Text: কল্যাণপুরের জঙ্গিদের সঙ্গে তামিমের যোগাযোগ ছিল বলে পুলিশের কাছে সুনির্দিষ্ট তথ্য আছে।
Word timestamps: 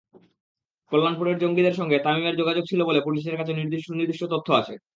কল্যাণপুরের 0.91 1.37
জঙ্গিদের 1.37 1.77
সঙ্গে 1.79 1.97
তামিমের 2.05 2.39
যোগাযোগ 2.39 2.63
ছিল 2.67 2.79
বলে 2.85 2.99
পুলিশের 3.01 3.37
কাছে 3.37 3.51
সুনির্দিষ্ট 3.81 4.23
তথ্য 4.33 4.47
আছে। 4.59 4.73